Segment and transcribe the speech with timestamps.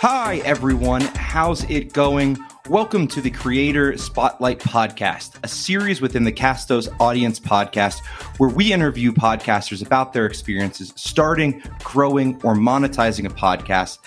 [0.00, 1.00] Hi, everyone.
[1.00, 2.38] How's it going?
[2.68, 8.04] Welcome to the Creator Spotlight Podcast, a series within the Castos Audience Podcast
[8.36, 13.98] where we interview podcasters about their experiences starting, growing, or monetizing a podcast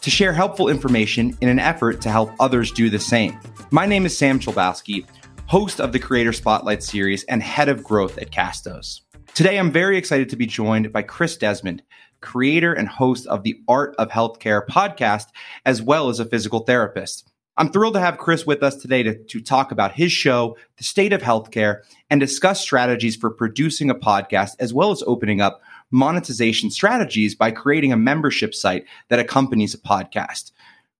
[0.00, 3.38] to share helpful information in an effort to help others do the same.
[3.70, 5.06] My name is Sam Chlebowski,
[5.46, 9.02] host of the Creator Spotlight series and head of growth at Castos.
[9.36, 11.82] Today, I'm very excited to be joined by Chris Desmond,
[12.22, 15.26] creator and host of the Art of Healthcare podcast,
[15.66, 17.30] as well as a physical therapist.
[17.58, 20.84] I'm thrilled to have Chris with us today to, to talk about his show, The
[20.84, 25.60] State of Healthcare, and discuss strategies for producing a podcast, as well as opening up
[25.90, 30.52] monetization strategies by creating a membership site that accompanies a podcast.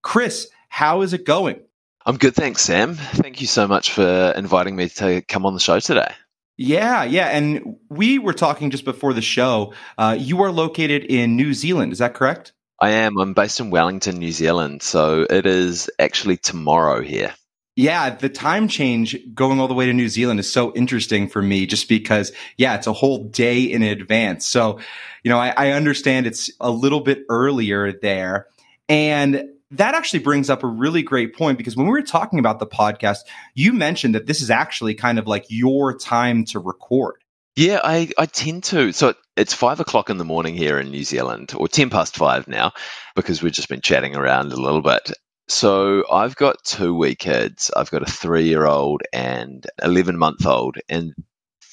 [0.03, 1.62] Chris, how is it going?
[2.05, 2.97] I'm good, thanks, Sam.
[2.97, 6.12] Thank you so much for inviting me to come on the show today.
[6.59, 7.27] Yeah, yeah.
[7.28, 9.74] And we were talking just before the show.
[9.98, 12.52] Uh, you are located in New Zealand, is that correct?
[12.81, 13.19] I am.
[13.19, 14.83] I'm based in Wellington, New Zealand.
[14.83, 17.34] So it is actually tomorrow here.
[17.75, 21.42] Yeah, the time change going all the way to New Zealand is so interesting for
[21.42, 24.47] me just because, yeah, it's a whole day in advance.
[24.47, 24.81] So,
[25.22, 28.47] you know, I, I understand it's a little bit earlier there.
[28.88, 32.61] And that actually brings up a really great point because when we were talking about
[32.61, 33.19] the podcast,
[33.55, 37.17] you mentioned that this is actually kind of like your time to record.
[37.56, 38.92] Yeah, I, I tend to.
[38.92, 42.47] So it's five o'clock in the morning here in New Zealand, or 10 past five
[42.47, 42.72] now,
[43.14, 45.11] because we've just been chatting around a little bit.
[45.48, 47.70] So I've got two wee kids.
[47.75, 50.77] I've got a three year old and 11 month old.
[50.89, 51.14] And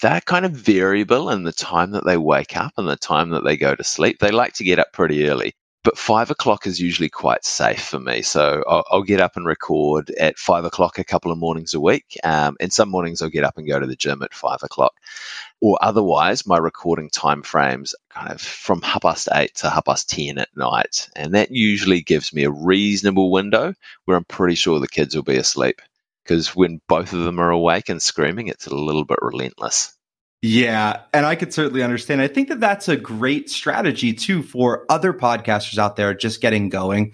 [0.01, 3.43] they're kind of variable in the time that they wake up and the time that
[3.43, 4.19] they go to sleep.
[4.19, 5.53] They like to get up pretty early
[5.83, 8.21] but five o'clock is usually quite safe for me.
[8.21, 11.79] So I'll, I'll, get up and record at five o'clock a couple of mornings a
[11.79, 12.17] week.
[12.23, 14.93] Um, and some mornings I'll get up and go to the gym at five o'clock.
[15.59, 20.09] Or otherwise, my recording time frames kind of from half past eight to half past
[20.09, 21.09] 10 at night.
[21.17, 23.73] And that usually gives me a reasonable window
[24.05, 25.81] where I'm pretty sure the kids will be asleep.
[26.23, 29.93] Because when both of them are awake and screaming, it's a little bit relentless.
[30.45, 32.19] Yeah, and I could certainly understand.
[32.19, 36.67] I think that that's a great strategy too for other podcasters out there just getting
[36.67, 37.13] going.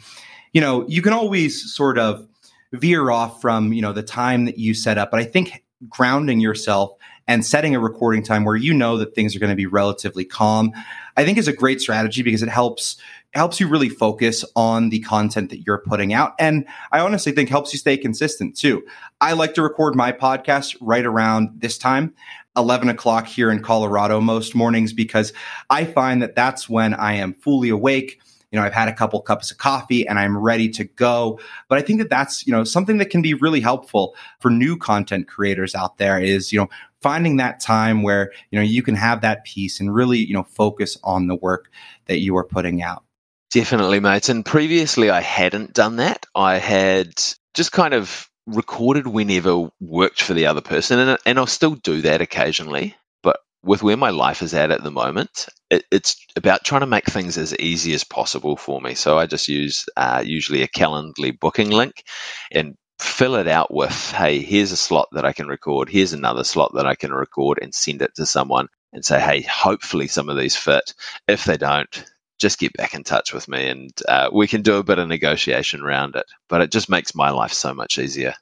[0.52, 2.28] You know, you can always sort of
[2.74, 6.40] veer off from, you know, the time that you set up, but I think grounding
[6.40, 6.94] yourself
[7.28, 10.26] and setting a recording time where you know that things are going to be relatively
[10.26, 10.72] calm,
[11.16, 13.00] I think is a great strategy because it helps
[13.36, 16.34] helps you really focus on the content that you're putting out.
[16.40, 18.84] And I honestly think helps you stay consistent too.
[19.22, 22.16] I like to record my podcast right around this time.
[22.60, 25.34] 11 o'clock here in Colorado most mornings because
[25.70, 28.20] I find that that's when I am fully awake.
[28.52, 31.40] You know, I've had a couple cups of coffee and I'm ready to go.
[31.68, 34.76] But I think that that's, you know, something that can be really helpful for new
[34.76, 36.70] content creators out there is, you know,
[37.02, 40.44] finding that time where, you know, you can have that peace and really, you know,
[40.44, 41.70] focus on the work
[42.06, 43.04] that you are putting out.
[43.52, 44.30] Definitely, mate.
[44.30, 46.26] And previously I hadn't done that.
[46.36, 47.14] I had
[47.54, 52.02] just kind of recorded whenever worked for the other person, and, and I'll still do
[52.02, 52.96] that occasionally.
[53.24, 56.88] But with where my life is at at the moment, it, it's about trying to
[56.88, 58.96] make things as easy as possible for me.
[58.96, 62.04] So I just use uh, usually a Calendly booking link
[62.52, 66.44] and fill it out with, hey, here's a slot that I can record, here's another
[66.44, 70.30] slot that I can record, and send it to someone and say, hey, hopefully some
[70.30, 70.94] of these fit.
[71.28, 72.04] If they don't,
[72.40, 75.08] just get back in touch with me and uh, we can do a bit of
[75.08, 76.26] negotiation around it.
[76.48, 78.34] But it just makes my life so much easier.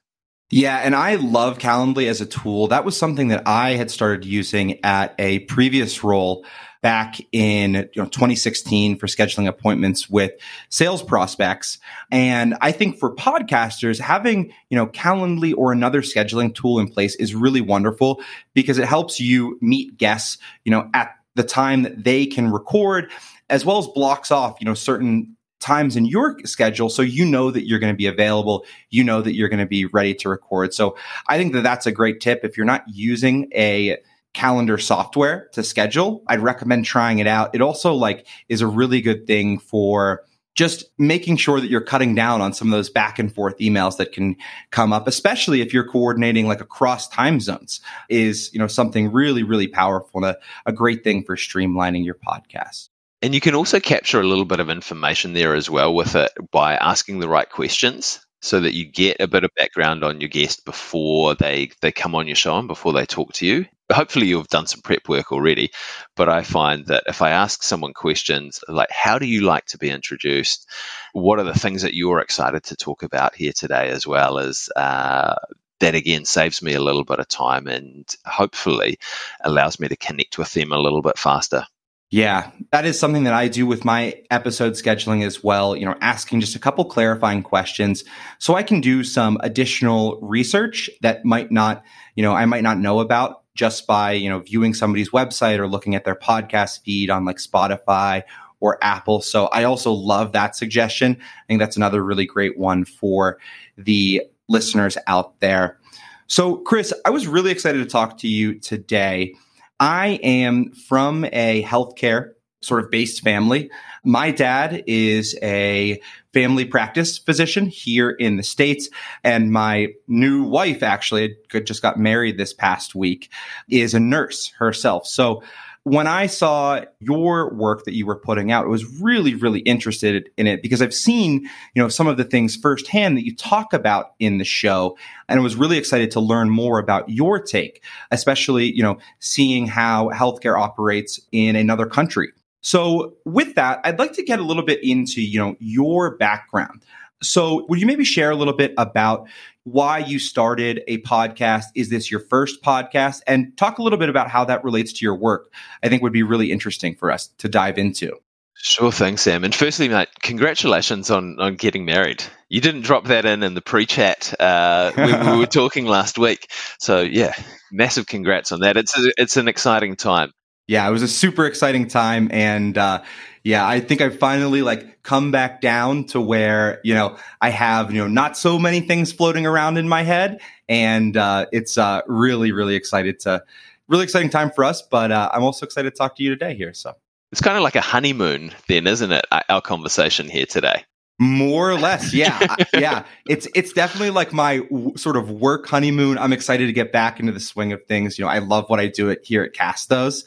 [0.50, 2.68] Yeah, and I love Calendly as a tool.
[2.68, 6.46] That was something that I had started using at a previous role
[6.82, 10.32] back in you know, 2016 for scheduling appointments with
[10.70, 11.80] sales prospects.
[12.12, 17.16] And I think for podcasters, having, you know, Calendly or another scheduling tool in place
[17.16, 18.22] is really wonderful
[18.54, 23.10] because it helps you meet guests, you know, at the time that they can record
[23.50, 27.50] as well as blocks off, you know, certain times in your schedule so you know
[27.50, 30.30] that you're going to be available you know that you're going to be ready to
[30.30, 30.72] record.
[30.74, 30.96] So
[31.28, 32.42] i think that that's a great tip.
[32.44, 33.98] If you're not using a
[34.36, 37.56] calendar software to schedule i'd recommend trying it out.
[37.56, 40.24] It also like is a really good thing for
[40.58, 43.98] just making sure that you're cutting down on some of those back and forth emails
[43.98, 44.36] that can
[44.72, 49.44] come up especially if you're coordinating like across time zones is you know something really
[49.44, 52.90] really powerful and a, a great thing for streamlining your podcast
[53.22, 56.32] and you can also capture a little bit of information there as well with it
[56.52, 60.30] by asking the right questions so that you get a bit of background on your
[60.30, 63.66] guest before they, they come on your show and before they talk to you.
[63.92, 65.72] Hopefully, you've done some prep work already,
[66.16, 69.78] but I find that if I ask someone questions like, How do you like to
[69.78, 70.70] be introduced?
[71.14, 74.70] What are the things that you're excited to talk about here today, as well as
[74.76, 75.36] uh,
[75.80, 78.98] that again saves me a little bit of time and hopefully
[79.42, 81.66] allows me to connect with them a little bit faster.
[82.10, 85.76] Yeah, that is something that I do with my episode scheduling as well.
[85.76, 88.06] You know, asking just a couple clarifying questions
[88.40, 91.84] so I can do some additional research that might not,
[92.16, 95.68] you know, I might not know about just by, you know, viewing somebody's website or
[95.68, 98.24] looking at their podcast feed on like Spotify
[98.60, 99.22] or Apple.
[99.22, 101.18] So I also love that suggestion.
[101.20, 103.38] I think that's another really great one for
[103.78, 105.80] the listeners out there.
[106.28, 109.36] So, Chris, I was really excited to talk to you today.
[109.80, 112.32] I am from a healthcare
[112.62, 113.70] sort of based family.
[114.04, 116.02] My dad is a
[116.34, 118.90] family practice physician here in the States.
[119.24, 123.30] And my new wife, actually, just got married this past week,
[123.70, 125.08] is a nurse herself.
[125.08, 125.44] So
[125.84, 130.30] when I saw your work that you were putting out, I was really, really interested
[130.36, 131.44] in it because I've seen,
[131.76, 134.98] you know, some of the things firsthand that you talk about in the show.
[135.30, 137.82] And I was really excited to learn more about your take,
[138.12, 142.34] especially, you know, seeing how healthcare operates in another country.
[142.62, 146.84] So with that, I'd like to get a little bit into, you know, your background.
[147.24, 149.28] So, would you maybe share a little bit about
[149.64, 151.66] why you started a podcast?
[151.74, 153.22] Is this your first podcast?
[153.26, 155.52] And talk a little bit about how that relates to your work.
[155.82, 158.14] I think would be really interesting for us to dive into.
[158.60, 159.44] Sure thing, Sam.
[159.44, 162.24] And firstly, mate, congratulations on, on getting married.
[162.50, 166.52] You didn't drop that in in the pre-chat uh, when we were talking last week.
[166.80, 167.34] So yeah,
[167.72, 168.76] massive congrats on that.
[168.78, 170.32] It's a, it's an exciting time.
[170.68, 173.04] Yeah, it was a super exciting time, and uh,
[173.48, 177.94] yeah, I think I've finally like come back down to where, you know, I have,
[177.94, 180.42] you know, not so many things floating around in my head.
[180.68, 183.42] And uh, it's uh, really, really excited to,
[183.88, 184.82] really exciting time for us.
[184.82, 186.74] But uh, I'm also excited to talk to you today here.
[186.74, 186.94] So
[187.32, 189.24] it's kind of like a honeymoon, then, isn't it?
[189.48, 190.84] Our conversation here today.
[191.18, 193.04] More or less, yeah, yeah.
[193.28, 196.20] It's it's definitely like my w- sort of work honeymoon.
[196.20, 198.20] I'm excited to get back into the swing of things.
[198.20, 200.26] You know, I love what I do it here at Castos,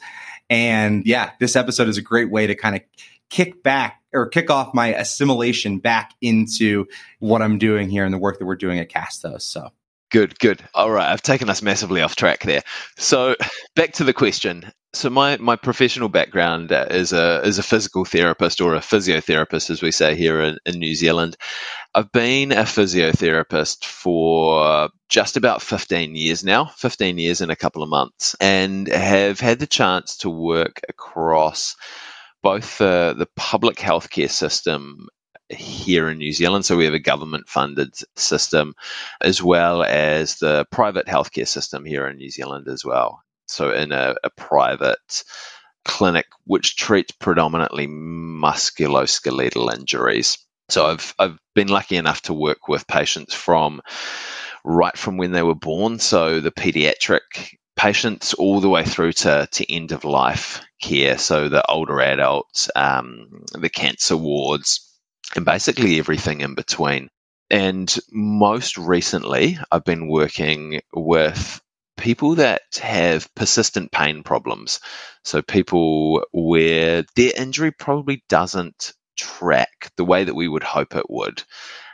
[0.51, 2.81] and yeah, this episode is a great way to kind of
[3.29, 6.85] kick back or kick off my assimilation back into
[7.19, 9.43] what I'm doing here and the work that we're doing at Castos.
[9.43, 9.69] So
[10.11, 10.61] good, good.
[10.73, 12.61] All right, I've taken us massively off track there.
[12.97, 13.35] So
[13.75, 14.71] back to the question.
[14.93, 19.69] So my, my professional background uh, is a is a physical therapist or a physiotherapist,
[19.69, 21.37] as we say here in, in New Zealand.
[21.95, 27.83] I've been a physiotherapist for just about 15 years now, 15 years in a couple
[27.83, 31.77] of months, and have had the chance to work across
[32.43, 35.07] both the, the public healthcare system
[35.51, 36.65] here in New Zealand.
[36.65, 38.73] So we have a government funded system
[39.21, 43.21] as well as the private healthcare system here in New Zealand as well.
[43.47, 45.23] So in a, a private
[45.83, 50.37] clinic which treats predominantly musculoskeletal injuries.
[50.69, 53.81] So I've I've been lucky enough to work with patients from
[54.63, 59.47] right from when they were born, so the pediatric patients all the way through to,
[59.51, 64.90] to end of life care, so the older adults, um, the cancer wards,
[65.35, 67.09] and basically everything in between.
[67.49, 71.61] And most recently, I've been working with
[71.97, 74.79] people that have persistent pain problems.
[75.23, 81.09] So, people where their injury probably doesn't track the way that we would hope it
[81.09, 81.43] would.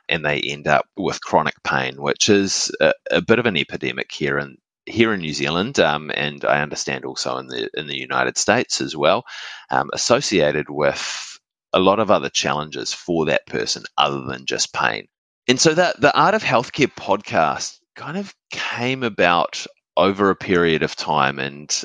[0.09, 4.11] And they end up with chronic pain, which is a, a bit of an epidemic
[4.11, 7.97] here in, here in New Zealand, um, and I understand also in the in the
[7.97, 9.25] United States as well,
[9.69, 11.36] um, associated with
[11.73, 15.07] a lot of other challenges for that person other than just pain.
[15.47, 20.83] And so that the Art of Healthcare podcast kind of came about over a period
[20.83, 21.83] of time, and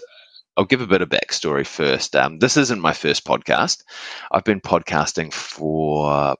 [0.56, 2.14] I'll give a bit of backstory first.
[2.14, 3.82] Um, this isn't my first podcast.
[4.30, 6.36] I've been podcasting for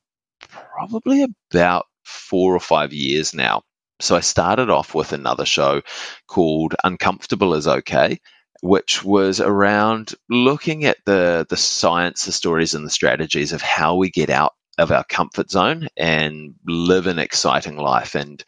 [0.48, 3.62] probably about four or five years now.
[4.00, 5.82] So I started off with another show
[6.26, 8.18] called Uncomfortable is Okay,
[8.62, 13.96] which was around looking at the the science, the stories, and the strategies of how
[13.96, 18.14] we get out of our comfort zone and live an exciting life.
[18.14, 18.42] And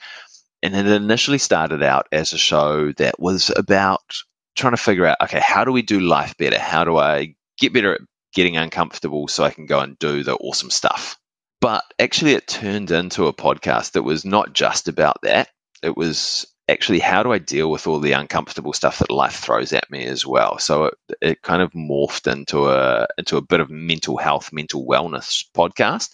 [0.63, 4.15] and it initially started out as a show that was about
[4.57, 6.59] trying to figure out, okay, how do we do life better?
[6.59, 8.01] How do I get better at
[8.35, 11.19] getting uncomfortable so I can go and do the awesome stuff?
[11.61, 15.49] But actually, it turned into a podcast that was not just about that.
[15.83, 19.73] It was actually how do I deal with all the uncomfortable stuff that life throws
[19.73, 20.59] at me as well.
[20.59, 24.87] So it, it kind of morphed into a into a bit of mental health, mental
[24.87, 26.11] wellness podcast.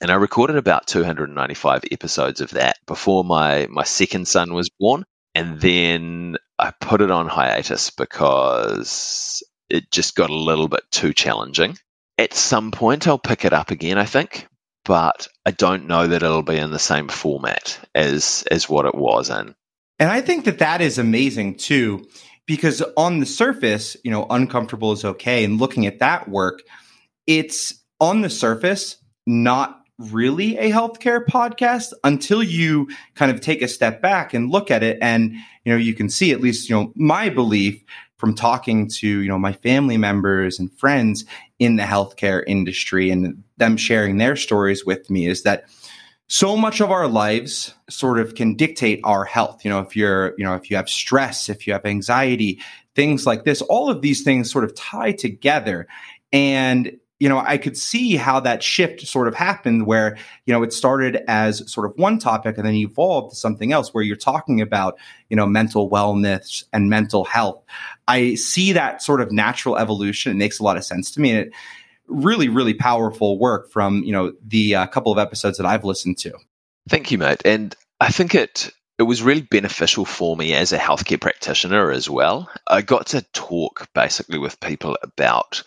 [0.00, 5.04] And I recorded about 295 episodes of that before my my second son was born.
[5.34, 11.12] And then I put it on hiatus because it just got a little bit too
[11.14, 11.78] challenging.
[12.18, 14.46] At some point, I'll pick it up again, I think
[14.84, 18.94] but I don't know that it'll be in the same format as as what it
[18.94, 19.54] was in.
[20.02, 22.08] And I think that that is amazing too,
[22.44, 25.44] because on the surface, you know, uncomfortable is okay.
[25.44, 26.62] And looking at that work,
[27.28, 28.96] it's on the surface,
[29.28, 34.72] not really a healthcare podcast until you kind of take a step back and look
[34.72, 34.98] at it.
[35.00, 37.80] And, you know, you can see at least, you know, my belief
[38.16, 41.26] from talking to, you know, my family members and friends
[41.60, 45.66] in the healthcare industry and them sharing their stories with me is that
[46.28, 49.64] so much of our lives sort of can dictate our health.
[49.64, 52.60] You know, if you're, you know, if you have stress, if you have anxiety,
[52.94, 55.86] things like this, all of these things sort of tie together.
[56.32, 60.64] And you know, I could see how that shift sort of happened where, you know,
[60.64, 64.16] it started as sort of one topic and then evolved to something else where you're
[64.16, 64.98] talking about,
[65.30, 67.62] you know, mental wellness and mental health.
[68.08, 70.32] I see that sort of natural evolution.
[70.32, 71.30] It makes a lot of sense to me.
[71.30, 71.52] And it
[72.12, 76.18] really, really powerful work from, you know, the uh, couple of episodes that I've listened
[76.18, 76.32] to.
[76.88, 77.42] Thank you, mate.
[77.44, 82.10] And I think it, it was really beneficial for me as a healthcare practitioner as
[82.10, 82.50] well.
[82.66, 85.62] I got to talk basically with people about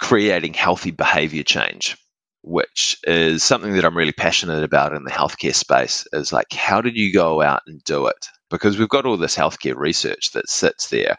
[0.00, 1.96] creating healthy behavior change,
[2.42, 6.06] which is something that I'm really passionate about in the healthcare space.
[6.12, 8.26] Is like, how did you go out and do it?
[8.50, 11.16] Because we've got all this healthcare research that sits there,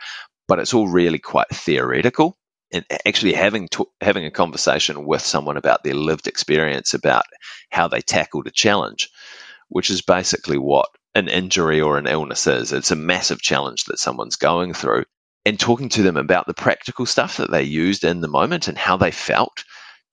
[0.48, 2.38] but it's all really quite theoretical.
[2.75, 7.24] And actually having to, having a conversation with someone about their lived experience about
[7.70, 9.10] how they tackled a challenge,
[9.70, 12.74] which is basically what an injury or an illness is.
[12.74, 15.05] It's a massive challenge that someone's going through
[15.46, 18.77] and talking to them about the practical stuff that they used in the moment and
[18.77, 19.63] how they felt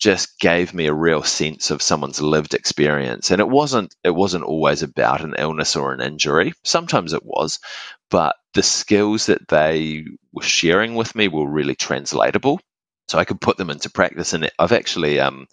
[0.03, 3.31] just gave me a real sense of someone's lived experience.
[3.31, 6.53] And it wasn't it wasn't always about an illness or an injury.
[6.65, 7.61] Sometimes it was
[8.11, 12.59] but the skills that they were sharing with me were really translatable.
[13.07, 14.33] So i could put them into practice.
[14.33, 15.47] And i've actually um,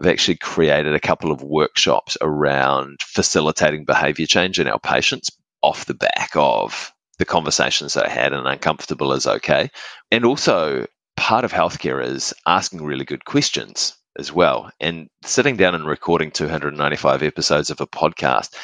[0.00, 5.30] I've actually created a couple of workshops around facilitating behavior change in our patients
[5.62, 9.68] off the back of the conversations that I had and uncomfortable is okay.
[10.12, 10.86] And also,
[11.20, 14.72] part of healthcare is asking really good questions as well.
[14.80, 18.54] And sitting down and recording 295 episodes of a podcast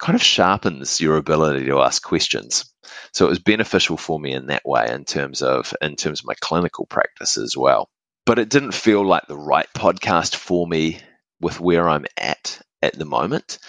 [0.00, 2.68] kind of sharpens your ability to ask questions.
[3.12, 6.26] So it was beneficial for me in that way in terms of in terms of
[6.26, 7.88] my clinical practice as well.
[8.26, 10.98] But it didn't feel like the right podcast for me
[11.40, 13.60] with where I'm at at the moment.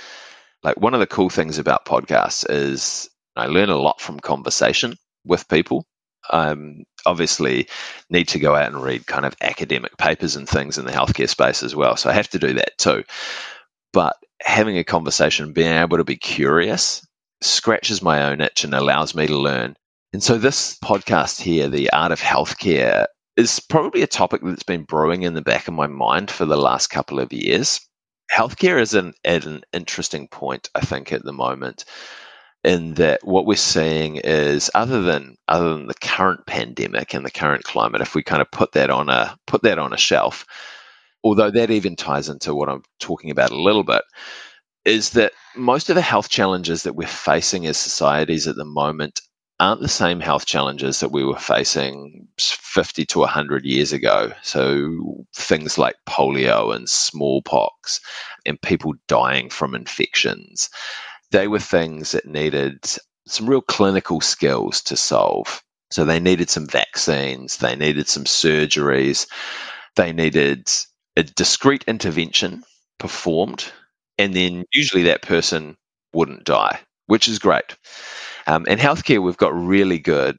[0.64, 4.96] Like one of the cool things about podcasts is I learn a lot from conversation
[5.26, 5.86] with people.
[6.32, 7.68] Um, obviously,
[8.10, 11.30] need to go out and read kind of academic papers and things in the healthcare
[11.30, 11.96] space as well.
[11.98, 13.04] So I have to do that too.
[13.94, 17.06] But having a conversation, being able to be curious,
[17.42, 19.76] scratches my own itch and allows me to learn.
[20.14, 23.06] And so this podcast here, The Art of Healthcare,
[23.38, 26.58] is probably a topic that's been brewing in the back of my mind for the
[26.58, 27.82] last couple of years.
[28.32, 31.86] Healthcare is an, at an interesting point, I think, at the moment
[32.66, 37.32] in that what we're seeing is other than other than the current pandemic and the
[37.32, 40.46] current climate, if we kind of put that on a put that on a shelf,
[41.24, 44.02] although that even ties into what I'm talking about a little bit,
[44.84, 49.22] is that most of the health challenges that we're facing as societies at the moment
[49.60, 54.34] aren't the same health challenges that we were facing 50 to 100 years ago.
[54.42, 58.02] So things like polio and smallpox
[58.46, 60.70] and people dying from infections
[61.36, 62.80] they were things that needed
[63.28, 65.62] some real clinical skills to solve.
[65.92, 69.28] So they needed some vaccines, they needed some surgeries,
[69.98, 70.72] they needed
[71.18, 72.64] a discrete intervention
[73.00, 73.66] performed,
[74.18, 75.76] and then usually that person
[76.14, 77.76] wouldn't die, which is great.
[78.48, 80.38] Um, in healthcare, we've got really good,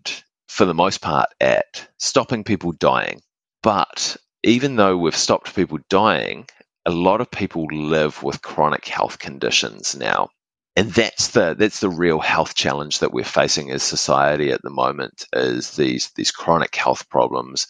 [0.49, 3.21] for the most part, at stopping people dying.
[3.63, 6.47] But even though we've stopped people dying,
[6.87, 10.31] a lot of people live with chronic health conditions now
[10.77, 14.71] and that's the that's the real health challenge that we're facing as society at the
[14.71, 17.67] moment is these these chronic health problems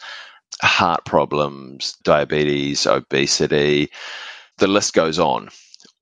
[0.62, 3.90] heart problems diabetes obesity.
[4.58, 5.48] The list goes on.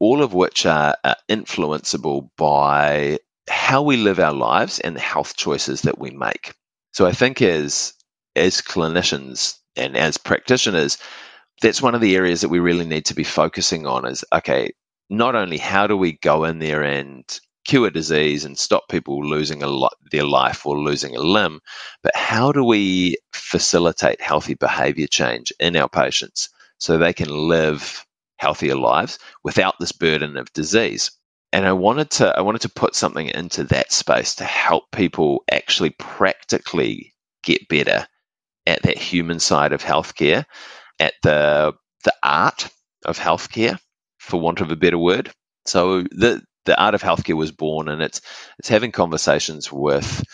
[0.01, 3.19] All of which are, are influenceable by
[3.49, 6.55] how we live our lives and the health choices that we make.
[6.93, 7.93] So i think as
[8.37, 10.99] as clinicians and as practitioners
[11.61, 14.71] that's one of the areas that we really need to be focusing on is okay
[15.17, 19.63] not only how do we go in there and cure disease and stop people losing
[19.63, 21.61] a lot their life or losing a limb,
[22.03, 28.05] but how do we facilitate healthy behavior change in our patients so they can live
[28.37, 31.11] healthier lives without this burden of disease?
[31.53, 35.45] And I wanted to I wanted to put something into that space to help people
[35.51, 38.07] actually practically get better
[38.67, 40.45] at that human side of healthcare,
[40.99, 41.73] at the
[42.05, 42.69] the art
[43.07, 43.79] of healthcare
[44.25, 45.33] for want of a better word.
[45.67, 48.21] So the the art of healthcare was born, and it's
[48.59, 50.25] it's having conversations with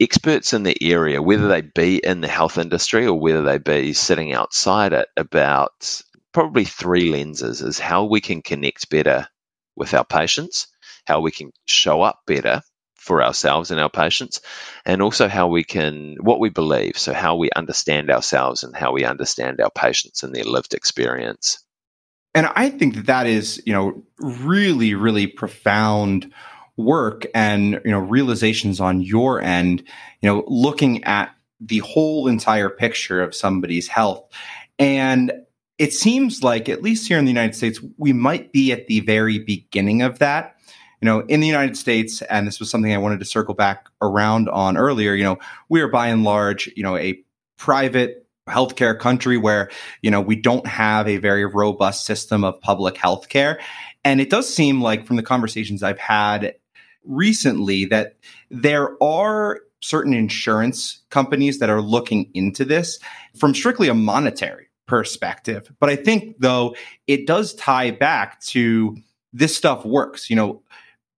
[0.00, 3.92] experts in the area, whether they be in the health industry or whether they be
[3.94, 6.02] sitting outside it, about
[6.32, 9.28] probably three lenses: is how we can connect better
[9.76, 10.68] with our patients,
[11.06, 12.62] how we can show up better
[12.96, 14.40] for ourselves and our patients,
[14.86, 16.98] and also how we can, what we believe.
[16.98, 21.63] So, how we understand ourselves and how we understand our patients and their lived experience.
[22.34, 26.32] And I think that that is, you know, really, really profound
[26.76, 29.84] work and, you know, realizations on your end,
[30.20, 34.24] you know, looking at the whole entire picture of somebody's health.
[34.78, 35.32] And
[35.78, 39.00] it seems like, at least here in the United States, we might be at the
[39.00, 40.54] very beginning of that
[41.04, 43.90] you know, in the United States, and this was something I wanted to circle back
[44.00, 45.36] around on earlier, you know,
[45.68, 47.22] we are by and large, you know, a
[47.58, 49.70] private healthcare country where,
[50.02, 53.58] you know, we don't have a very robust system of public healthcare.
[54.04, 56.54] And it does seem like from the conversations I've had
[57.04, 58.16] recently that
[58.50, 62.98] there are certain insurance companies that are looking into this
[63.36, 65.70] from strictly a monetary perspective.
[65.80, 66.74] But I think though
[67.06, 68.96] it does tie back to
[69.32, 70.30] this stuff works.
[70.30, 70.62] You know,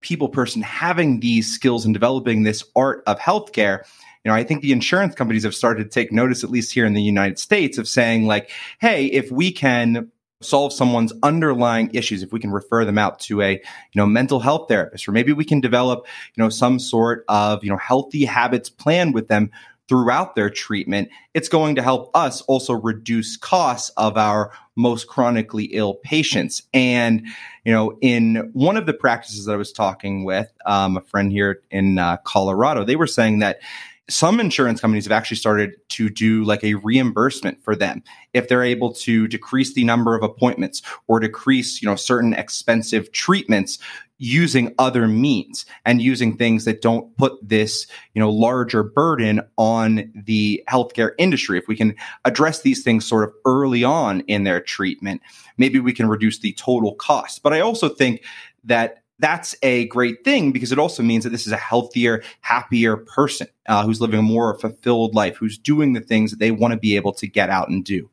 [0.01, 3.85] people person having these skills and developing this art of healthcare
[4.27, 6.85] you know i think the insurance companies have started to take notice at least here
[6.85, 10.11] in the united states of saying like hey if we can
[10.43, 13.61] solve someone's underlying issues if we can refer them out to a you
[13.95, 17.71] know mental health therapist or maybe we can develop you know some sort of you
[17.71, 19.49] know healthy habits plan with them
[19.89, 25.67] throughout their treatment, it's going to help us also reduce costs of our most chronically
[25.67, 26.63] ill patients.
[26.75, 27.25] And,
[27.65, 31.31] you know, in one of the practices that I was talking with, um, a friend
[31.31, 33.61] here in uh, Colorado, they were saying that
[34.09, 38.03] some insurance companies have actually started to do like a reimbursement for them.
[38.35, 43.11] If they're able to decrease the number of appointments or decrease you know certain expensive
[43.13, 43.79] treatments
[44.19, 50.11] using other means and using things that don't put this you know larger burden on
[50.15, 51.95] the healthcare industry if we can
[52.25, 55.21] address these things sort of early on in their treatment
[55.59, 57.43] maybe we can reduce the total cost.
[57.43, 58.23] But i also think
[58.65, 62.97] that that's a great thing because it also means that this is a healthier, happier
[62.97, 66.73] person uh, who's living a more fulfilled life, who's doing the things that they want
[66.73, 68.11] to be able to get out and do.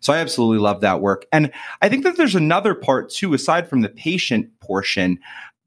[0.00, 1.26] So I absolutely love that work.
[1.32, 5.18] And I think that there's another part too, aside from the patient portion,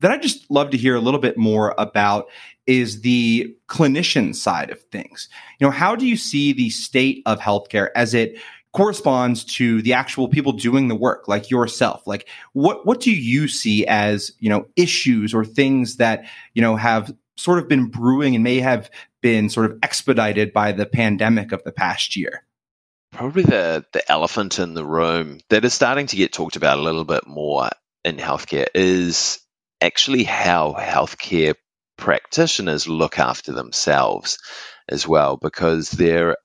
[0.02, 2.28] that I just love to hear a little bit more about
[2.66, 5.28] is the clinician side of things.
[5.60, 8.40] You know, how do you see the state of healthcare as it
[8.74, 12.06] corresponds to the actual people doing the work like yourself.
[12.06, 16.76] Like what what do you see as you know issues or things that you know
[16.76, 18.90] have sort of been brewing and may have
[19.22, 22.46] been sort of expedited by the pandemic of the past year?
[23.12, 26.84] Probably the the elephant in the room that is starting to get talked about a
[26.84, 27.70] little bit more
[28.06, 29.40] in healthcare is
[29.82, 31.56] actually how healthcare
[31.98, 34.38] practitioners look after themselves
[34.88, 36.38] as well because there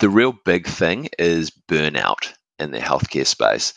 [0.00, 3.74] the real big thing is burnout in the healthcare space.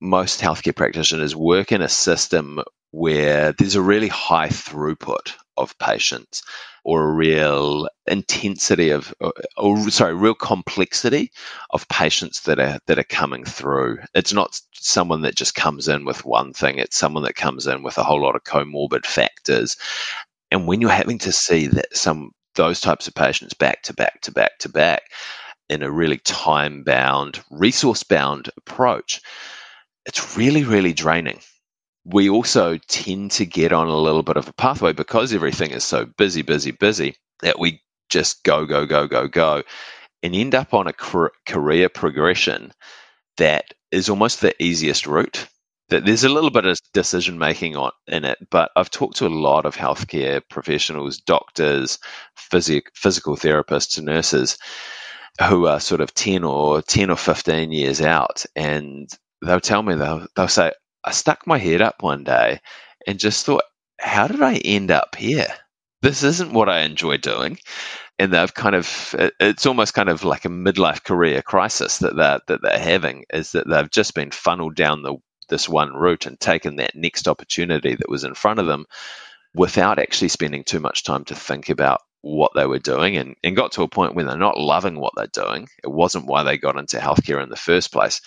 [0.00, 2.60] Most healthcare practitioners work in a system
[2.92, 6.42] where there's a really high throughput of patients
[6.84, 11.30] or a real intensity of uh, or, sorry real complexity
[11.70, 13.98] of patients that are that are coming through.
[14.14, 16.78] It's not someone that just comes in with one thing.
[16.78, 19.76] It's someone that comes in with a whole lot of comorbid factors.
[20.50, 24.20] And when you're having to see that some those types of patients back to back
[24.22, 25.02] to back to back
[25.68, 29.20] in a really time bound, resource bound approach,
[30.04, 31.40] it's really, really draining.
[32.04, 35.84] We also tend to get on a little bit of a pathway because everything is
[35.84, 39.62] so busy, busy, busy that we just go, go, go, go, go,
[40.22, 40.92] and end up on a
[41.46, 42.72] career progression
[43.36, 45.46] that is almost the easiest route.
[45.90, 49.28] There's a little bit of decision making on in it, but I've talked to a
[49.28, 51.98] lot of healthcare professionals, doctors,
[52.52, 54.56] phys- physical therapists, and nurses,
[55.48, 59.10] who are sort of 10 or 10 or 15 years out and
[59.42, 60.72] they'll tell me they'll, they'll say
[61.04, 62.60] i stuck my head up one day
[63.06, 63.62] and just thought
[64.00, 65.52] how did i end up here?
[66.02, 67.58] This isn't what i enjoy doing.
[68.18, 72.40] And they've kind of it's almost kind of like a midlife career crisis that they're,
[72.48, 75.16] that they're having is that they've just been funneled down the
[75.50, 78.86] this one route and taken that next opportunity that was in front of them
[79.54, 83.56] without actually spending too much time to think about what they were doing and, and
[83.56, 85.68] got to a point where they're not loving what they're doing.
[85.82, 88.20] It wasn't why they got into healthcare in the first place,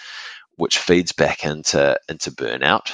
[0.57, 2.91] which feeds back into into burnout,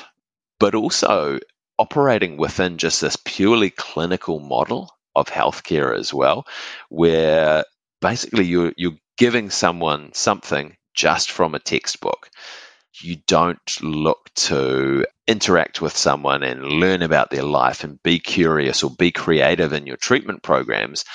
[0.59, 1.39] but also
[1.77, 6.45] operating within just this purely clinical model of healthcare as well,
[6.89, 7.63] where
[8.01, 12.29] basically you're you're giving someone something just from a textbook.
[13.01, 18.83] You don't look to interact with someone and learn about their life and be curious
[18.83, 21.05] or be creative in your treatment programs,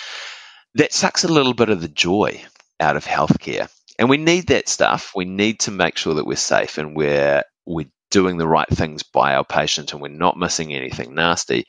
[0.74, 2.42] that sucks a little bit of the joy
[2.80, 3.68] out of healthcare.
[3.98, 5.12] And we need that stuff.
[5.14, 9.02] We need to make sure that we're safe and we're we're doing the right things
[9.02, 11.64] by our patient and we're not missing anything nasty.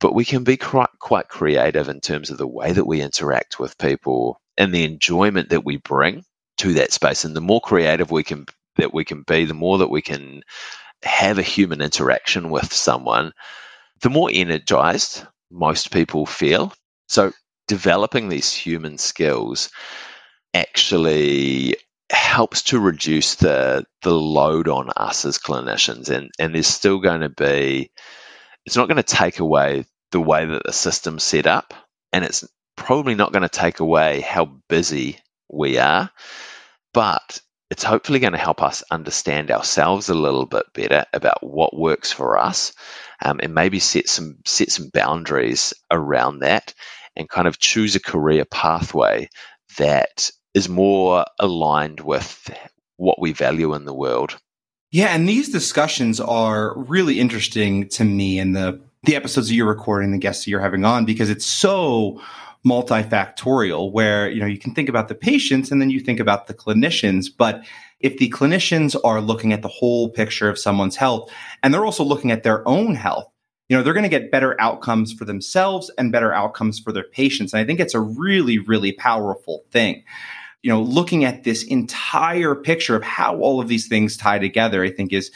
[0.00, 3.58] But we can be quite, quite creative in terms of the way that we interact
[3.58, 6.24] with people and the enjoyment that we bring
[6.58, 7.24] to that space.
[7.24, 10.42] And the more creative we can that we can be, the more that we can
[11.02, 13.32] have a human interaction with someone,
[14.02, 16.72] the more energized most people feel.
[17.08, 17.32] So
[17.68, 19.70] developing these human skills
[20.54, 21.76] actually
[22.10, 27.20] helps to reduce the the load on us as clinicians and and there's still going
[27.20, 27.88] to be
[28.66, 31.72] it's not going to take away the way that the system's set up
[32.12, 32.44] and it's
[32.76, 36.10] probably not going to take away how busy we are
[36.92, 41.78] but it's hopefully going to help us understand ourselves a little bit better about what
[41.78, 42.72] works for us
[43.22, 46.74] um, and maybe set some set some boundaries around that
[47.16, 49.28] and kind of choose a career pathway
[49.78, 52.50] that is more aligned with
[52.96, 54.38] what we value in the world.
[54.90, 59.66] Yeah, and these discussions are really interesting to me and the the episodes that you're
[59.66, 62.20] recording, the guests that you're having on, because it's so
[62.66, 66.46] multifactorial where you know you can think about the patients and then you think about
[66.46, 67.26] the clinicians.
[67.34, 67.64] But
[68.00, 71.30] if the clinicians are looking at the whole picture of someone's health
[71.62, 73.30] and they're also looking at their own health
[73.70, 77.04] you know they're going to get better outcomes for themselves and better outcomes for their
[77.04, 77.54] patients.
[77.54, 80.04] And i think it's a really really powerful thing.
[80.62, 84.82] You know looking at this entire picture of how all of these things tie together
[84.84, 85.30] i think is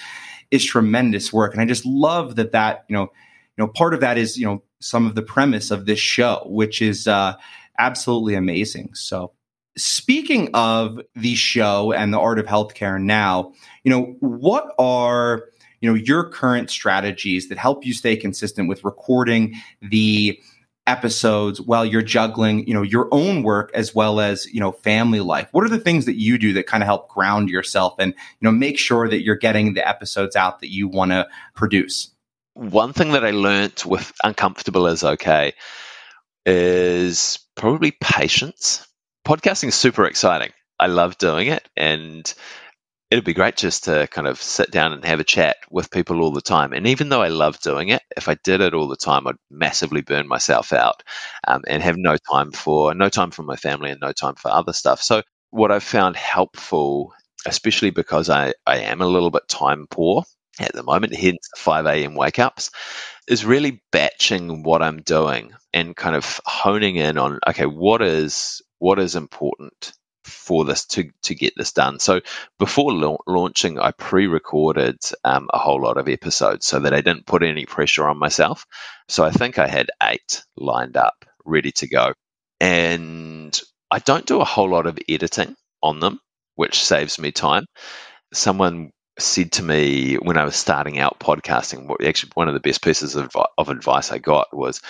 [0.51, 1.53] is tremendous work.
[1.55, 3.09] And i just love that that you know
[3.57, 6.43] you know part of that is you know some of the premise of this show,
[6.47, 7.35] which is uh,
[7.79, 8.91] absolutely amazing.
[8.95, 9.33] So,
[9.77, 15.45] speaking of the show and the art of healthcare now, you know, what are
[15.81, 20.41] you know your current strategies that help you stay consistent with recording the
[20.87, 25.21] episodes while you're juggling you know your own work as well as you know family
[25.21, 28.13] life what are the things that you do that kind of help ground yourself and
[28.13, 32.14] you know make sure that you're getting the episodes out that you want to produce
[32.55, 35.53] one thing that I learnt with uncomfortable is okay
[36.47, 38.87] is probably patience.
[39.27, 40.51] Podcasting is super exciting.
[40.79, 42.33] I love doing it and
[43.11, 46.23] it'd be great just to kind of sit down and have a chat with people
[46.23, 46.73] all the time.
[46.73, 49.37] And even though I love doing it, if I did it all the time, I'd
[49.51, 51.03] massively burn myself out
[51.47, 54.51] um, and have no time for no time for my family and no time for
[54.51, 55.03] other stuff.
[55.03, 57.13] So what I've found helpful,
[57.47, 60.25] especially because I, I am a little bit time poor,
[60.61, 62.15] at the moment, hence the 5 a.m.
[62.15, 62.71] wake ups,
[63.29, 68.63] is really batching what I'm doing and kind of honing in on okay, what is
[68.79, 69.93] what is important
[70.25, 71.99] for this to to get this done.
[71.99, 72.21] So
[72.59, 77.27] before la- launching, I pre-recorded um, a whole lot of episodes so that I didn't
[77.27, 78.67] put any pressure on myself.
[79.09, 82.13] So I think I had eight lined up, ready to go,
[82.61, 83.59] and
[83.91, 86.21] I don't do a whole lot of editing on them,
[86.57, 87.67] which saves me time.
[88.33, 92.83] Someone said to me when I was starting out podcasting, actually one of the best
[92.83, 94.81] pieces of, of advice I got was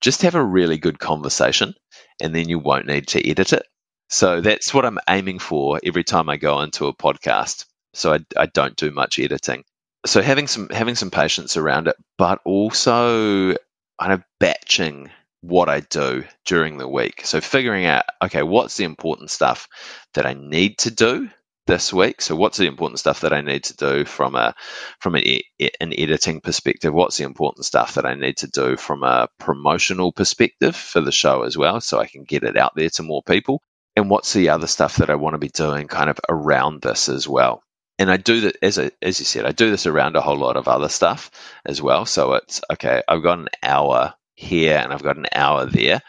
[0.00, 1.74] just have a really good conversation
[2.20, 3.66] and then you won't need to edit it.
[4.10, 7.64] So that's what I'm aiming for every time I go into a podcast.
[7.94, 9.64] So I, I don't do much editing.
[10.06, 13.56] So having some having some patience around it, but also
[13.98, 15.10] kind of batching
[15.40, 17.22] what I do during the week.
[17.24, 19.68] So figuring out, okay, what's the important stuff
[20.14, 21.30] that I need to do
[21.66, 22.20] this week.
[22.20, 24.54] So, what's the important stuff that I need to do from a
[25.00, 25.24] from an,
[25.80, 26.92] an editing perspective?
[26.94, 31.12] What's the important stuff that I need to do from a promotional perspective for the
[31.12, 33.62] show as well, so I can get it out there to more people?
[33.96, 37.08] And what's the other stuff that I want to be doing kind of around this
[37.08, 37.62] as well?
[37.98, 40.36] And I do that as a, as you said, I do this around a whole
[40.36, 41.30] lot of other stuff
[41.64, 42.04] as well.
[42.06, 43.02] So it's okay.
[43.06, 46.02] I've got an hour here and I've got an hour there,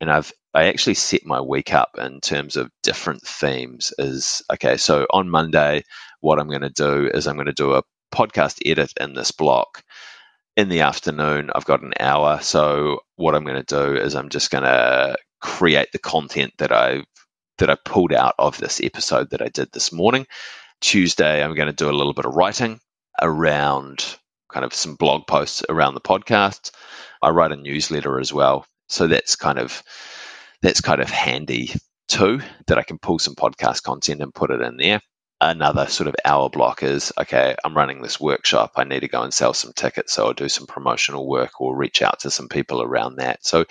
[0.00, 3.92] and I've I actually set my week up in terms of different themes.
[3.98, 5.82] Is okay, so on Monday,
[6.20, 9.30] what I'm going to do is I'm going to do a podcast edit in this
[9.30, 9.82] block.
[10.56, 12.40] In the afternoon, I've got an hour.
[12.40, 16.72] So what I'm going to do is I'm just going to create the content that
[16.72, 17.04] I've
[17.58, 20.26] that I pulled out of this episode that I did this morning.
[20.80, 22.80] Tuesday, I'm going to do a little bit of writing
[23.20, 24.16] around
[24.50, 26.70] kind of some blog posts around the podcast.
[27.20, 28.64] I write a newsletter as well.
[28.88, 29.82] So that's kind of
[30.62, 31.70] that's kind of handy
[32.08, 35.00] too, that I can pull some podcast content and put it in there.
[35.40, 38.72] Another sort of hour block is okay, I'm running this workshop.
[38.76, 40.14] I need to go and sell some tickets.
[40.14, 43.44] So I'll do some promotional work or reach out to some people around that.
[43.44, 43.66] So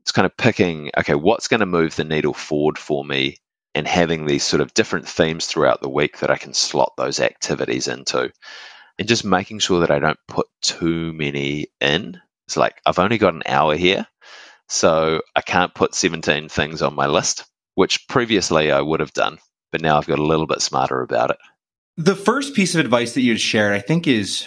[0.00, 3.38] it's kind of picking, okay, what's going to move the needle forward for me
[3.74, 7.20] and having these sort of different themes throughout the week that I can slot those
[7.20, 8.30] activities into.
[8.98, 12.20] And just making sure that I don't put too many in.
[12.46, 14.06] It's like I've only got an hour here,
[14.68, 19.38] so I can't put 17 things on my list, which previously I would have done,
[19.72, 21.38] but now I've got a little bit smarter about it.
[21.96, 24.46] The first piece of advice that you shared, I think, is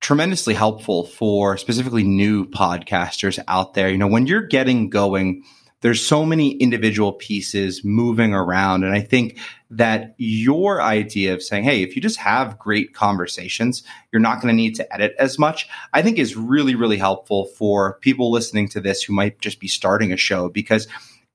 [0.00, 3.88] tremendously helpful for specifically new podcasters out there.
[3.88, 5.44] You know, when you're getting going,
[5.80, 8.84] there's so many individual pieces moving around.
[8.84, 9.38] And I think
[9.70, 14.52] that your idea of saying, hey, if you just have great conversations, you're not going
[14.52, 18.68] to need to edit as much, I think is really, really helpful for people listening
[18.70, 20.86] to this who might just be starting a show because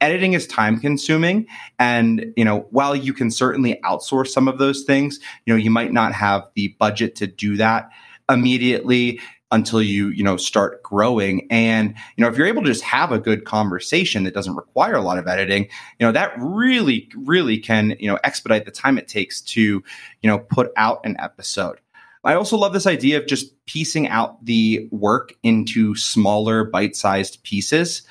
[0.01, 1.47] editing is time consuming
[1.79, 5.71] and you know while you can certainly outsource some of those things you know you
[5.71, 7.89] might not have the budget to do that
[8.29, 9.21] immediately
[9.55, 13.11] until you you know start growing and you know if you're able to just have
[13.11, 17.57] a good conversation that doesn't require a lot of editing you know that really really
[17.57, 21.79] can you know expedite the time it takes to you know put out an episode
[22.23, 28.01] I also love this idea of just piecing out the work into smaller bite-sized pieces.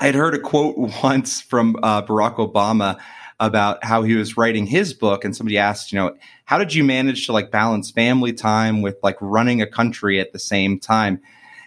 [0.00, 3.00] I had heard a quote once from uh, Barack Obama
[3.40, 6.84] about how he was writing his book and somebody asked you know how did you
[6.84, 11.20] manage to like balance family time with like running a country at the same time?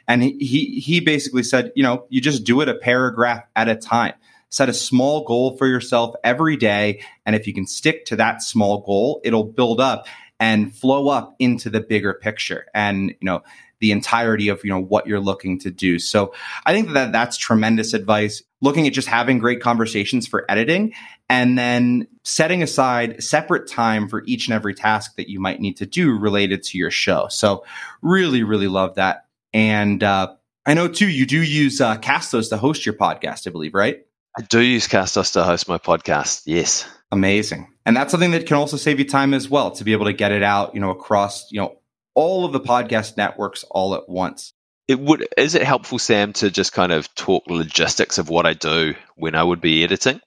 [0.08, 3.76] And he he, basically said you know you just do it a paragraph at a
[3.76, 4.14] time.
[4.50, 8.42] Set a small goal for yourself every day and if you can stick to that
[8.42, 10.08] small goal it'll build up
[10.40, 12.68] and flow up into the bigger picture.
[12.74, 13.44] And you know
[13.80, 16.00] the entirety of you know what you're looking to do.
[16.00, 16.34] So
[16.66, 18.42] i think that that's tremendous advice.
[18.62, 20.94] Looking at just having great conversations for editing
[21.30, 25.78] and then setting aside separate time for each and every task that you might need
[25.78, 27.28] to do related to your show.
[27.30, 27.64] So
[28.02, 29.26] really really love that.
[29.54, 30.36] And uh,
[30.66, 34.04] i know too you do use uh, castos to host your podcast i believe right?
[34.38, 36.88] I do use castos to host my podcast yes.
[37.12, 37.74] Amazing.
[37.86, 40.14] And that's something that can also save you time as well to be able to
[40.14, 41.78] get it out you know across you know
[42.18, 44.52] all of the podcast networks all at once.
[44.88, 48.54] It would is it helpful, Sam, to just kind of talk logistics of what I
[48.54, 50.20] do when I would be editing?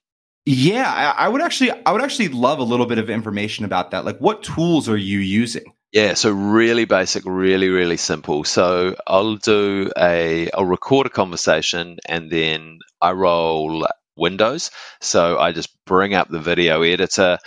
[0.47, 3.91] Yeah, I, I would actually I would actually love a little bit of information about
[3.91, 4.05] that.
[4.05, 5.65] Like what tools are you using?
[5.93, 8.45] Yeah, so really basic, really, really simple.
[8.45, 14.71] So I'll do a I'll record a conversation and then I roll windows.
[15.01, 17.39] So I just bring up the video editor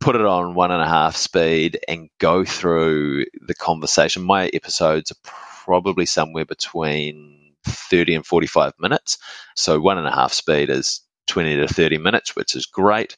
[0.00, 4.22] put it on one and a half speed and go through the conversation.
[4.22, 5.30] My episodes are
[5.64, 9.18] probably somewhere between 30 and 45 minutes.
[9.54, 13.16] So one and a half speed is 20 to 30 minutes, which is great.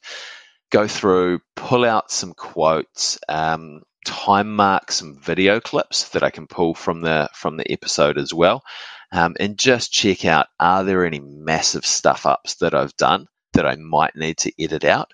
[0.71, 6.47] Go through, pull out some quotes, um, time mark some video clips that I can
[6.47, 8.63] pull from the from the episode as well,
[9.11, 13.65] um, and just check out are there any massive stuff ups that I've done that
[13.65, 15.13] I might need to edit out.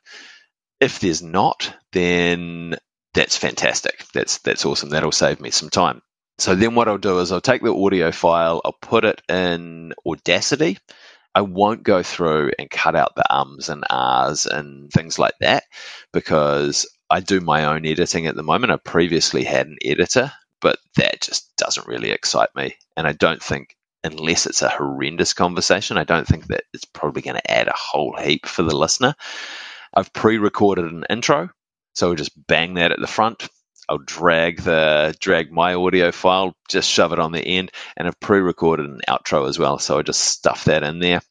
[0.80, 2.76] If there's not, then
[3.14, 4.06] that's fantastic.
[4.14, 4.90] That's that's awesome.
[4.90, 6.02] That'll save me some time.
[6.38, 9.94] So then what I'll do is I'll take the audio file, I'll put it in
[10.06, 10.78] Audacity.
[11.34, 15.64] I won't go through and cut out the ums and ahs and things like that
[16.14, 18.72] because I do my own editing at the moment.
[18.72, 22.76] I previously had an editor, but that just doesn't really excite me.
[22.96, 27.22] And I don't think, unless it's a horrendous conversation, I don't think that it's probably
[27.22, 29.14] going to add a whole heap for the listener.
[29.96, 31.50] I've pre-recorded an intro,
[31.94, 33.48] so I'll just bang that at the front.
[33.88, 38.20] I'll drag the drag my audio file, just shove it on the end, and I've
[38.20, 39.78] pre-recorded an outro as well.
[39.80, 41.22] So I just stuff that in there.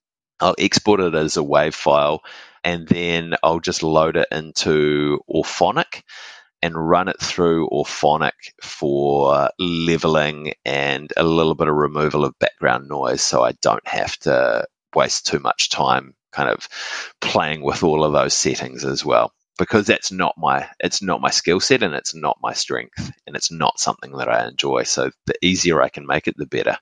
[0.41, 2.23] I'll export it as a WAV file,
[2.63, 6.03] and then I'll just load it into Auphonic
[6.63, 12.89] and run it through Auphonic for leveling and a little bit of removal of background
[12.89, 16.69] noise, so I don't have to waste too much time kind of
[17.21, 21.31] playing with all of those settings as well because that's not my it's not my
[21.31, 24.83] skill set and it's not my strength and it's not something that I enjoy.
[24.83, 26.77] So the easier I can make it the better.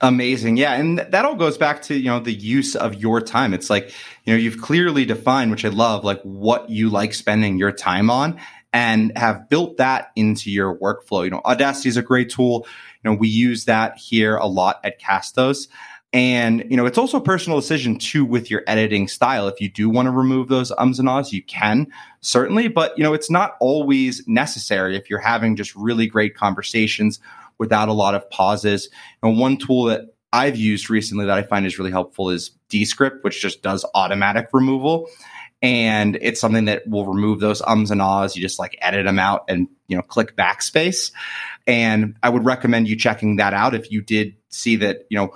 [0.00, 0.56] Amazing.
[0.56, 3.54] Yeah and that all goes back to you know the use of your time.
[3.54, 3.92] It's like
[4.24, 8.10] you know you've clearly defined which I love like what you like spending your time
[8.10, 8.38] on
[8.72, 11.24] and have built that into your workflow.
[11.24, 12.66] You know audacity is a great tool.
[13.02, 15.68] You know we use that here a lot at castos
[16.12, 19.46] and, you know, it's also a personal decision too with your editing style.
[19.46, 21.88] If you do want to remove those ums and ahs, you can
[22.22, 27.20] certainly, but, you know, it's not always necessary if you're having just really great conversations
[27.58, 28.88] without a lot of pauses.
[29.22, 33.22] And one tool that I've used recently that I find is really helpful is Descript,
[33.22, 35.08] which just does automatic removal.
[35.60, 38.36] And it's something that will remove those ums and ahs.
[38.36, 41.10] You just like edit them out and, you know, click backspace.
[41.66, 45.34] And I would recommend you checking that out if you did see that, you know,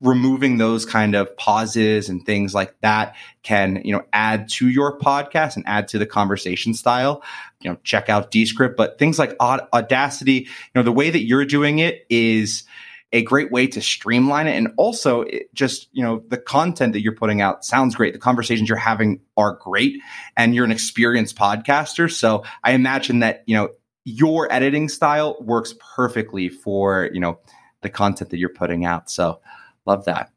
[0.00, 4.98] removing those kind of pauses and things like that can you know add to your
[4.98, 7.22] podcast and add to the conversation style.
[7.60, 11.44] You know check out descript but things like audacity you know the way that you're
[11.44, 12.64] doing it is
[13.12, 14.56] a great way to streamline it.
[14.56, 18.12] And also it just you know the content that you're putting out sounds great.
[18.12, 20.00] The conversations you're having are great
[20.36, 22.10] and you're an experienced podcaster.
[22.10, 23.70] So i imagine that you know
[24.04, 27.38] your editing style works perfectly for you know
[27.82, 29.10] the content that you're putting out.
[29.10, 29.40] So
[29.88, 30.30] Love that.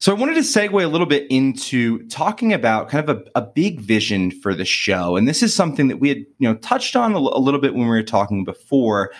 [0.00, 3.42] So I wanted to segue a little bit into talking about kind of a, a,
[3.42, 5.16] big vision for the show.
[5.16, 7.72] And this is something that we had, you know, touched on a, a little bit
[7.72, 9.10] when we were talking before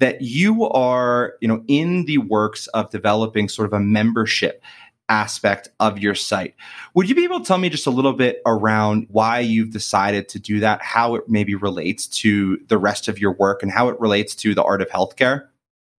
[0.00, 4.62] that you are, you know, in the works of developing sort of a membership
[5.08, 6.54] aspect of your site.
[6.94, 10.28] Would you be able to tell me just a little bit around why you've decided
[10.28, 13.88] to do that, how it maybe relates to the rest of your work and how
[13.88, 15.47] it relates to the art of healthcare?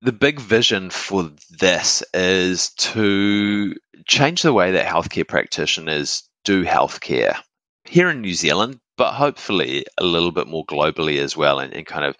[0.02, 7.38] The big vision for this is to change the way that healthcare practitioners do healthcare
[7.84, 11.86] here in New Zealand, but hopefully a little bit more globally as well, and, and
[11.86, 12.16] kind of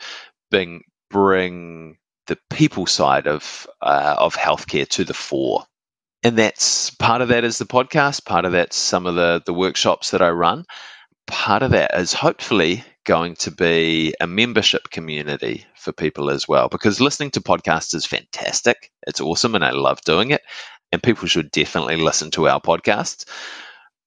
[0.52, 5.66] bring bring the people side of uh, of healthcare to the fore.
[6.22, 8.26] And that's part of that is the podcast.
[8.26, 10.66] Part of that's some of the the workshops that I run.
[11.28, 16.70] Part of that is hopefully going to be a membership community for people as well
[16.70, 18.92] because listening to podcasts is fantastic.
[19.08, 20.42] It's awesome and I love doing it.
[20.92, 23.26] And people should definitely listen to our podcasts.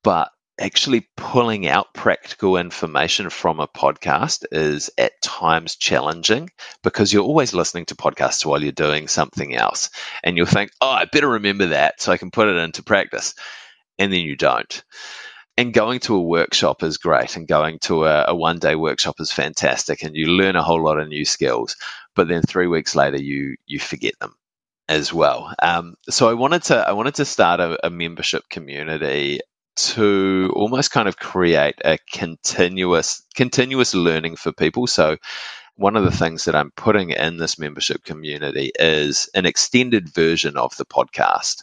[0.02, 6.50] But actually pulling out practical information from a podcast is at times challenging
[6.82, 9.90] because you're always listening to podcasts while you're doing something else.
[10.22, 13.34] And you'll think, oh, I better remember that so I can put it into practice.
[13.98, 14.82] And then you don't
[15.56, 19.16] and going to a workshop is great and going to a, a, one day workshop
[19.20, 21.76] is fantastic and you learn a whole lot of new skills
[22.14, 24.34] but then three weeks later you you forget them
[24.88, 25.54] as well.
[25.62, 29.40] Um, so i wanted to i wanted to start a, a membership community
[29.74, 34.86] to almost kind of create a continuous continuous learning for people.
[34.86, 35.16] So
[35.76, 40.56] one of the things that I'm putting in this membership community is an extended version
[40.56, 41.62] of the podcast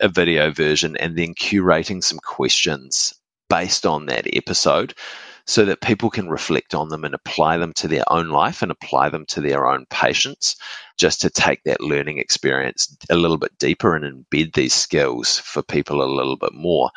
[0.00, 3.14] a video version and then curating some questions
[3.48, 4.94] based on that episode
[5.46, 8.70] so that people can reflect on them and apply them to their own life and
[8.70, 10.56] apply them to their own patients
[10.98, 15.62] just to take that learning experience a little bit deeper and embed these skills for
[15.62, 16.90] people a little bit more.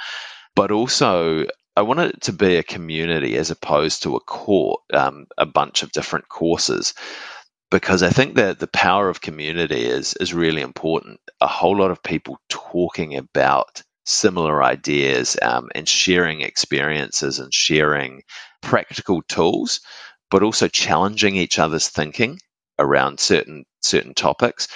[0.54, 1.46] But also,
[1.78, 5.82] I want it to be a community as opposed to a court, um, a bunch
[5.82, 6.94] of different courses
[7.70, 11.20] because I think that the power of community is is really important.
[11.40, 13.82] A whole lot of people talking about
[14.12, 18.24] similar ideas um, and sharing experiences and sharing
[18.62, 19.82] practical tools,
[20.32, 22.40] but also challenging each other's thinking
[22.80, 24.68] around certain certain topics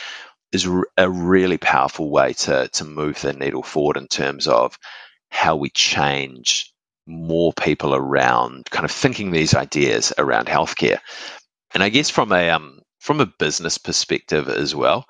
[0.52, 0.68] is
[0.98, 4.78] a really powerful way to to move the needle forward in terms of
[5.30, 6.72] how we change
[7.08, 11.00] more people around kind of thinking these ideas around healthcare.
[11.74, 15.06] And I guess from a um, from a business perspective as well,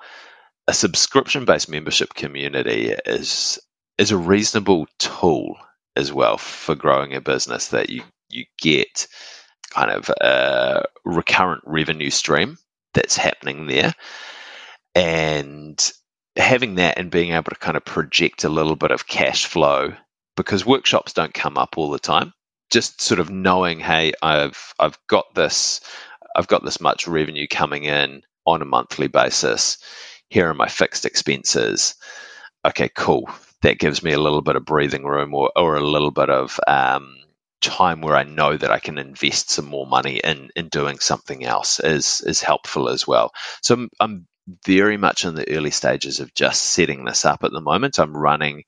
[0.68, 3.58] a subscription based membership community is
[3.98, 5.56] is a reasonable tool
[5.96, 9.06] as well for growing a business that you you get
[9.70, 12.58] kind of a recurrent revenue stream
[12.94, 13.94] that's happening there
[14.94, 15.92] and
[16.36, 19.92] having that and being able to kind of project a little bit of cash flow
[20.36, 22.32] because workshops don't come up all the time
[22.70, 25.80] just sort of knowing hey i've i've got this
[26.36, 29.78] I've got this much revenue coming in on a monthly basis.
[30.28, 31.94] Here are my fixed expenses.
[32.66, 33.28] Okay, cool.
[33.66, 36.60] That gives me a little bit of breathing room or, or a little bit of
[36.68, 37.16] um,
[37.60, 41.44] time where I know that I can invest some more money in in doing something
[41.44, 43.32] else is is helpful as well.
[43.62, 44.26] So I'm, I'm
[44.64, 47.98] very much in the early stages of just setting this up at the moment.
[47.98, 48.62] I'm running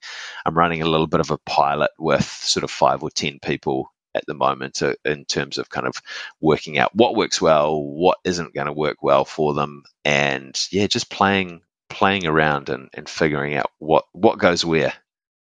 [0.45, 3.93] I'm running a little bit of a pilot with sort of five or ten people
[4.17, 6.03] at the moment uh, in terms of kind of
[6.41, 10.89] working out what works well, what isn't going to work well for them, and yeah,
[10.89, 14.93] just playing playing around and, and figuring out what what goes where.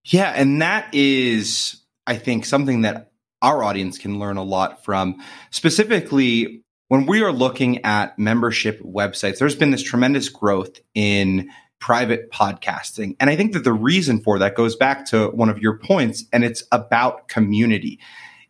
[0.05, 5.21] Yeah, and that is, I think, something that our audience can learn a lot from.
[5.51, 11.49] Specifically, when we are looking at membership websites, there's been this tremendous growth in
[11.79, 13.15] private podcasting.
[13.19, 16.25] And I think that the reason for that goes back to one of your points,
[16.33, 17.99] and it's about community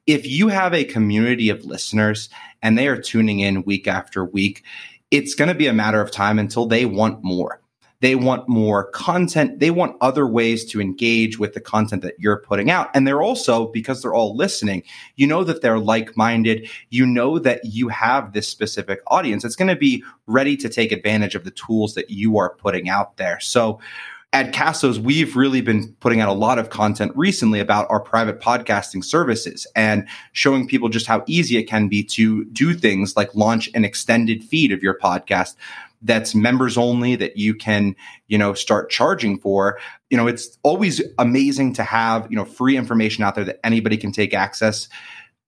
[0.10, 2.30] if you have a community of listeners
[2.64, 4.64] and they are tuning in week after week,
[5.12, 7.62] it's going to be a matter of time until they want more.
[8.02, 9.60] They want more content.
[9.60, 12.90] They want other ways to engage with the content that you're putting out.
[12.94, 14.84] And they're also, because they're all listening,
[15.16, 16.70] you know that they're like minded.
[16.90, 19.44] You know that you have this specific audience.
[19.44, 22.88] It's going to be ready to take advantage of the tools that you are putting
[22.88, 23.40] out there.
[23.40, 23.80] So,
[24.32, 28.40] at Castos, we've really been putting out a lot of content recently about our private
[28.40, 33.34] podcasting services and showing people just how easy it can be to do things like
[33.34, 35.56] launch an extended feed of your podcast
[36.02, 37.96] that's members only that you can,
[38.28, 39.80] you know, start charging for.
[40.10, 43.98] You know, it's always amazing to have, you know, free information out there that anybody
[43.98, 44.88] can take access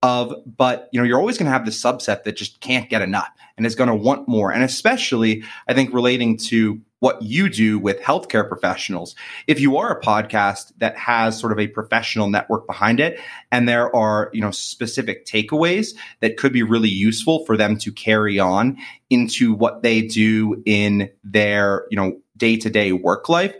[0.02, 3.02] of, but you know, you're always going to have the subset that just can't get
[3.02, 4.52] enough and is going to want more.
[4.52, 9.16] And especially, I think relating to what you do with healthcare professionals.
[9.48, 13.18] If you are a podcast that has sort of a professional network behind it
[13.50, 17.90] and there are, you know, specific takeaways that could be really useful for them to
[17.90, 18.78] carry on
[19.10, 23.56] into what they do in their, you know, day-to-day work life,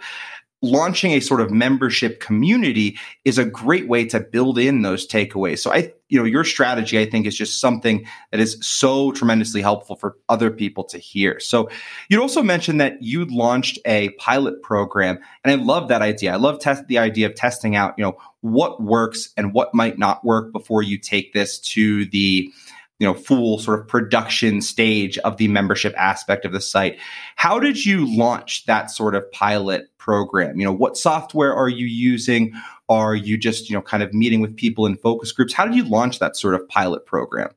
[0.63, 5.59] launching a sort of membership community is a great way to build in those takeaways.
[5.59, 9.63] So I, you know, your strategy, I think is just something that is so tremendously
[9.63, 11.41] helpful for other people to hear.
[11.41, 11.71] So
[12.11, 16.35] you'd also mentioned that you launched a pilot program and I love that idea.
[16.35, 19.99] I love test the idea of testing out, you know, what works and what might
[19.99, 22.53] not work before you take this to the,
[22.99, 27.01] you know full sort of production stage of the membership aspect of the site
[27.35, 31.87] how did you launch that sort of pilot program you know what software are you
[31.87, 32.53] using
[32.93, 35.53] are you just you know kind of meeting with people in focus groups?
[35.53, 37.51] How did you launch that sort of pilot program?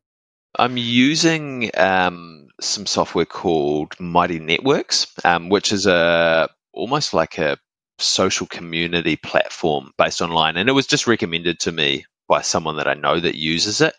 [0.58, 7.58] I'm using um, some software called mighty networks um, which is a almost like a
[7.98, 12.88] social community platform based online and it was just recommended to me by someone that
[12.88, 13.96] i know that uses it.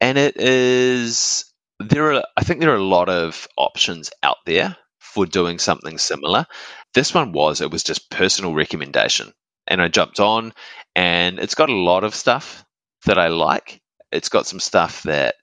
[0.00, 1.44] And it is
[1.78, 5.98] there are I think there are a lot of options out there for doing something
[5.98, 6.46] similar.
[6.94, 9.32] This one was it was just personal recommendation,
[9.70, 10.52] and I jumped on,
[10.96, 12.66] and it's got a lot of stuff
[13.06, 13.80] that I like.
[14.12, 15.36] It's got some stuff that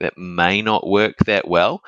[0.00, 1.82] that may not work that well,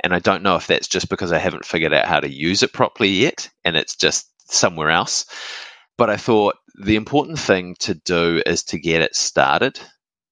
[0.00, 2.62] and I don't know if that's just because I haven't figured out how to use
[2.62, 5.26] it properly yet, and it's just somewhere else.
[5.96, 9.80] But I thought the important thing to do is to get it started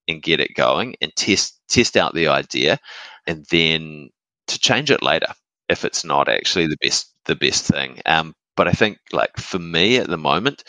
[0.08, 2.78] and get it going and test test out the idea
[3.26, 4.10] and then
[4.46, 5.26] to change it later
[5.68, 9.58] if it's not actually the best the best thing um, but i think like for
[9.58, 10.64] me at the moment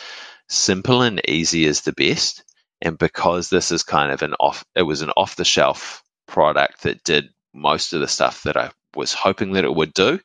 [0.50, 2.44] simple and easy is the best.
[2.82, 6.84] And because this is kind of an off it was an off the shelf product
[6.84, 10.20] that did most of the stuff that i was hoping that it would do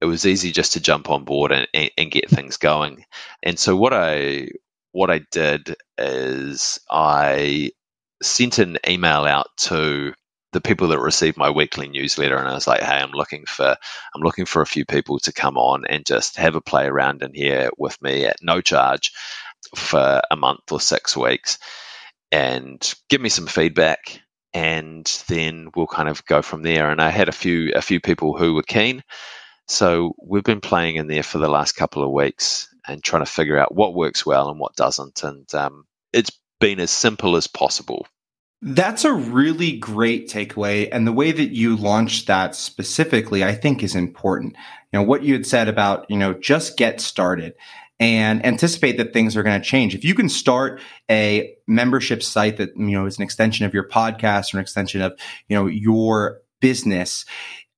[0.00, 3.04] it was easy just to jump on board and, and, and get things going.
[3.42, 4.48] And so what i
[4.92, 7.70] what i did is i
[8.22, 10.14] sent an email out to
[10.56, 13.76] the people that receive my weekly newsletter and I was like, hey, I'm looking for
[14.14, 17.22] I'm looking for a few people to come on and just have a play around
[17.22, 19.12] in here with me at no charge
[19.74, 21.58] for a month or six weeks
[22.32, 24.22] and give me some feedback
[24.54, 26.90] and then we'll kind of go from there.
[26.90, 29.02] And I had a few a few people who were keen.
[29.68, 33.30] So we've been playing in there for the last couple of weeks and trying to
[33.30, 35.22] figure out what works well and what doesn't.
[35.22, 35.84] And um,
[36.14, 36.30] it's
[36.60, 38.06] been as simple as possible.
[38.68, 40.88] That's a really great takeaway.
[40.90, 44.56] And the way that you launched that specifically, I think is important.
[44.92, 47.54] You know, what you had said about, you know, just get started
[48.00, 49.94] and anticipate that things are going to change.
[49.94, 53.88] If you can start a membership site that, you know, is an extension of your
[53.88, 57.24] podcast or an extension of, you know, your business,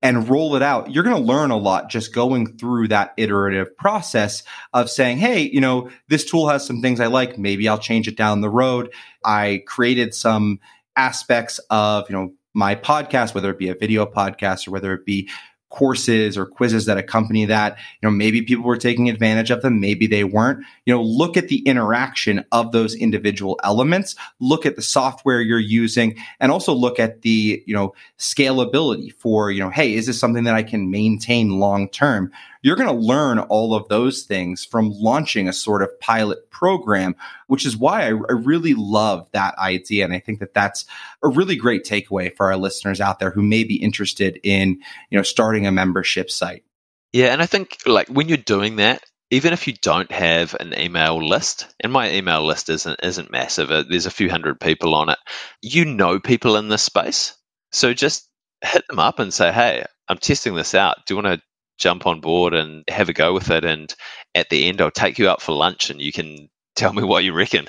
[0.01, 3.77] and roll it out, you're going to learn a lot just going through that iterative
[3.77, 7.37] process of saying, Hey, you know, this tool has some things I like.
[7.37, 8.93] Maybe I'll change it down the road.
[9.25, 10.61] I created some
[10.99, 15.07] aspects of, you know, my podcast, whether it be a video podcast or whether it
[15.07, 15.29] be
[15.71, 17.77] courses or quizzes that accompany that.
[18.01, 20.65] You know, maybe people were taking advantage of them, maybe they weren't.
[20.87, 25.59] You know, look at the interaction of those individual elements, look at the software you're
[25.59, 30.19] using, and also look at the, you know, scalability for, you know, hey, is this
[30.19, 32.33] something that I can maintain long term?
[32.63, 37.15] You're going to learn all of those things from launching a sort of pilot program,
[37.47, 40.05] which is why I, I, really love that idea.
[40.05, 40.85] And I think that that's
[41.23, 44.81] a really great takeaway for our listeners out there who may be interested in,
[45.11, 46.65] you know, starting a membership site.
[47.13, 47.33] Yeah.
[47.33, 51.27] And I think like when you're doing that, even if you don't have an email
[51.27, 55.11] list, and my email list isn't isn't massive, uh, there's a few hundred people on
[55.11, 55.19] it.
[55.61, 57.37] You know people in this space,
[57.71, 58.29] so just
[58.65, 61.05] hit them up and say, "Hey, I'm testing this out.
[61.07, 61.47] Do you want to
[61.79, 63.65] jump on board and have a go with it.
[63.65, 63.95] And
[64.35, 67.25] at the end, I'll take you out for lunch and you can tell me what
[67.25, 67.69] you reckon.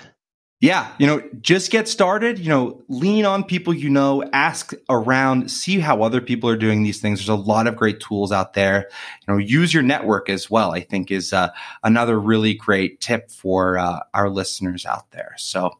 [0.61, 5.49] Yeah, you know, just get started, you know, lean on people you know, ask around,
[5.49, 7.19] see how other people are doing these things.
[7.19, 8.89] There's a lot of great tools out there.
[9.25, 11.51] You know, use your network as well, I think is uh,
[11.81, 15.33] another really great tip for uh, our listeners out there.
[15.37, 15.79] So,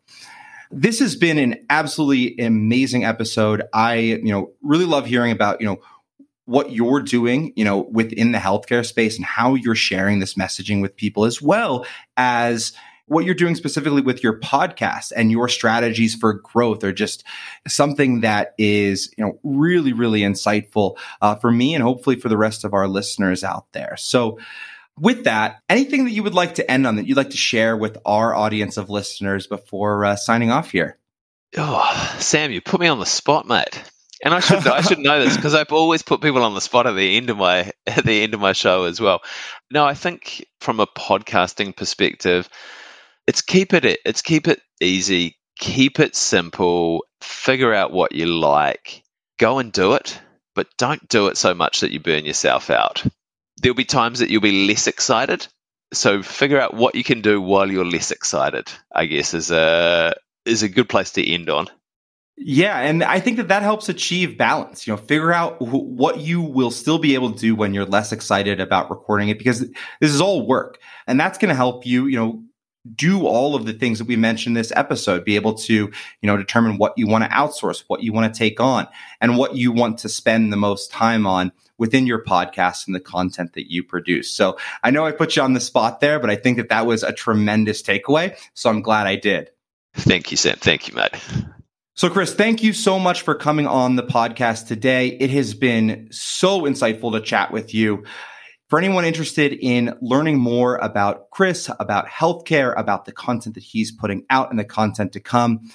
[0.71, 3.63] this has been an absolutely amazing episode.
[3.73, 5.79] I, you know, really love hearing about, you know,
[6.49, 10.81] what you're doing, you know, within the healthcare space and how you're sharing this messaging
[10.81, 11.85] with people as well
[12.17, 12.73] as
[13.05, 17.23] what you're doing specifically with your podcast and your strategies for growth are just
[17.67, 22.37] something that is, you know, really, really insightful uh, for me and hopefully for the
[22.37, 23.95] rest of our listeners out there.
[23.97, 24.39] So,
[24.97, 27.77] with that, anything that you would like to end on that you'd like to share
[27.77, 30.97] with our audience of listeners before uh, signing off here?
[31.57, 33.81] Oh, Sam, you put me on the spot, mate.
[34.23, 36.87] And I should I should know this because I've always put people on the spot
[36.87, 39.21] at the end of my at the end of my show as well.
[39.71, 42.49] No, I think from a podcasting perspective,
[43.27, 49.03] it's keep it it's keep it easy, keep it simple, figure out what you like,
[49.39, 50.19] go and do it,
[50.55, 53.03] but don't do it so much that you burn yourself out.
[53.61, 55.47] There'll be times that you'll be less excited,
[55.93, 58.69] so figure out what you can do while you're less excited.
[58.93, 60.13] I guess is a
[60.45, 61.67] is a good place to end on.
[62.41, 64.87] Yeah, and I think that that helps achieve balance.
[64.87, 68.13] You know, figure out what you will still be able to do when you're less
[68.13, 70.79] excited about recording it because this is all work.
[71.05, 72.41] And that's going to help you, you know,
[72.95, 75.91] do all of the things that we mentioned this episode be able to you
[76.23, 78.87] know determine what you want to outsource what you want to take on
[79.19, 82.99] and what you want to spend the most time on within your podcast and the
[83.01, 86.29] content that you produce so i know i put you on the spot there but
[86.29, 89.51] i think that that was a tremendous takeaway so i'm glad i did
[89.95, 91.21] thank you sam thank you matt
[91.99, 95.09] so, Chris, thank you so much for coming on the podcast today.
[95.09, 98.05] It has been so insightful to chat with you.
[98.69, 103.91] For anyone interested in learning more about Chris, about healthcare, about the content that he's
[103.91, 105.69] putting out and the content to come,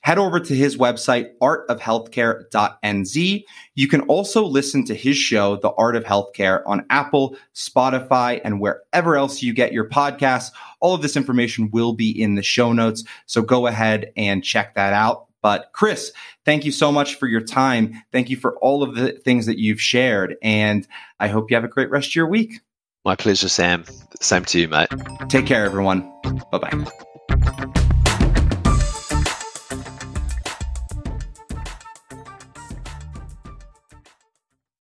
[0.00, 3.44] head over to his website, artofhealthcare.nz.
[3.74, 8.58] You can also listen to his show, The Art of Healthcare, on Apple, Spotify, and
[8.58, 10.50] wherever else you get your podcasts.
[10.80, 13.04] All of this information will be in the show notes.
[13.26, 15.26] So go ahead and check that out.
[15.42, 16.12] But Chris,
[16.44, 18.02] thank you so much for your time.
[18.12, 20.36] Thank you for all of the things that you've shared.
[20.42, 20.86] And
[21.18, 22.60] I hope you have a great rest of your week.
[23.04, 23.84] My pleasure, Sam.
[24.20, 24.88] Same to you, mate.
[25.28, 26.08] Take care, everyone.
[26.52, 27.72] Bye bye.